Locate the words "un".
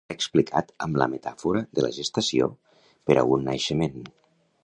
3.35-3.47